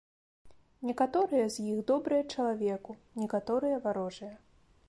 [0.89, 2.91] Некаторыя з іх добрыя чалавеку,
[3.25, 4.35] некаторыя варожыя.